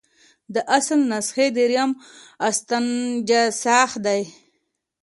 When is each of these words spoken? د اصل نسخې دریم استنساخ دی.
د 0.53 0.55
اصل 0.77 0.99
نسخې 1.11 1.47
دریم 1.57 1.91
استنساخ 2.49 3.89
دی. 4.05 4.21